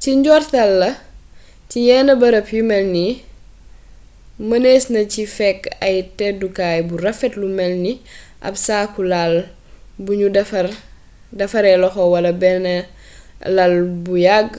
ci 0.00 0.10
njortal 0.20 0.70
la 0.80 0.90
ci 1.68 1.78
yenn 1.88 2.08
barab 2.20 2.46
yu 2.56 2.62
mel 2.70 2.84
nii 2.96 3.14
mënees 4.48 4.84
na 4.94 5.00
ci 5.12 5.22
fekk 5.36 5.60
ab 5.88 5.96
tëddukaay 6.18 6.78
bu 6.88 6.94
rafet 7.04 7.32
lu 7.40 7.48
melni 7.58 7.92
ab 8.46 8.54
saaku 8.66 9.00
lal 9.12 9.34
bu 10.04 10.12
nu 10.18 10.28
defaree 11.38 11.76
loxo 11.82 12.02
wala 12.14 12.32
benn 12.42 12.64
lal 13.56 13.74
bu 14.04 14.12
yàgg 14.26 14.52